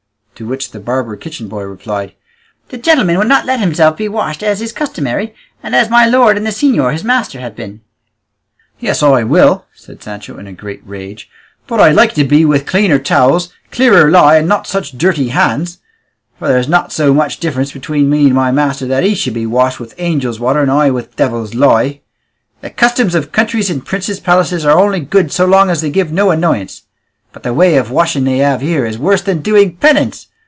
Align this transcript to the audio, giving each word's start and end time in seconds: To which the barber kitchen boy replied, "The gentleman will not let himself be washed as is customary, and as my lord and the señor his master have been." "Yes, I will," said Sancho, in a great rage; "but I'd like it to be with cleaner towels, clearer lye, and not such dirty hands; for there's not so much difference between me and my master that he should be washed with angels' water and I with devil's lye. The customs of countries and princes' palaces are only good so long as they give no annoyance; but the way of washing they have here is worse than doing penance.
To 0.35 0.47
which 0.47 0.71
the 0.71 0.79
barber 0.79 1.15
kitchen 1.17 1.47
boy 1.47 1.61
replied, 1.61 2.13
"The 2.69 2.79
gentleman 2.79 3.19
will 3.19 3.25
not 3.27 3.45
let 3.45 3.59
himself 3.59 3.95
be 3.95 4.07
washed 4.09 4.41
as 4.41 4.59
is 4.59 4.73
customary, 4.73 5.35
and 5.61 5.75
as 5.75 5.87
my 5.91 6.07
lord 6.07 6.35
and 6.35 6.43
the 6.43 6.49
señor 6.49 6.91
his 6.93 7.03
master 7.03 7.39
have 7.39 7.55
been." 7.55 7.81
"Yes, 8.79 9.03
I 9.03 9.21
will," 9.21 9.67
said 9.71 10.01
Sancho, 10.01 10.39
in 10.39 10.47
a 10.47 10.51
great 10.51 10.81
rage; 10.83 11.29
"but 11.67 11.79
I'd 11.79 11.93
like 11.95 12.13
it 12.13 12.23
to 12.23 12.23
be 12.23 12.43
with 12.43 12.65
cleaner 12.65 12.97
towels, 12.97 13.53
clearer 13.69 14.09
lye, 14.09 14.37
and 14.37 14.47
not 14.47 14.65
such 14.65 14.97
dirty 14.97 15.27
hands; 15.27 15.77
for 16.39 16.47
there's 16.47 16.67
not 16.67 16.91
so 16.91 17.13
much 17.13 17.39
difference 17.39 17.71
between 17.71 18.09
me 18.09 18.25
and 18.25 18.33
my 18.33 18.51
master 18.51 18.87
that 18.87 19.03
he 19.03 19.13
should 19.13 19.35
be 19.35 19.45
washed 19.45 19.79
with 19.79 19.93
angels' 19.99 20.39
water 20.39 20.61
and 20.63 20.71
I 20.71 20.89
with 20.89 21.15
devil's 21.15 21.53
lye. 21.53 22.01
The 22.61 22.71
customs 22.71 23.13
of 23.13 23.31
countries 23.31 23.69
and 23.69 23.85
princes' 23.85 24.19
palaces 24.19 24.65
are 24.65 24.79
only 24.79 25.01
good 25.01 25.31
so 25.31 25.45
long 25.45 25.69
as 25.69 25.81
they 25.81 25.91
give 25.91 26.11
no 26.11 26.31
annoyance; 26.31 26.81
but 27.31 27.43
the 27.43 27.53
way 27.53 27.75
of 27.75 27.91
washing 27.91 28.23
they 28.23 28.39
have 28.39 28.61
here 28.61 28.87
is 28.87 28.97
worse 28.97 29.21
than 29.21 29.43
doing 29.43 29.75
penance. 29.77 30.29